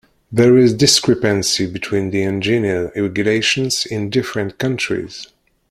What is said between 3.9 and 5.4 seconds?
different countries.